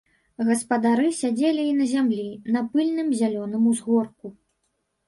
Гаспадары 0.45 1.11
сядзелі 1.17 1.67
і 1.73 1.75
на 1.81 1.85
зямлі, 1.93 2.27
на 2.57 2.61
пыльным 2.73 3.07
зялёным 3.21 3.63
узгорку. 3.75 4.37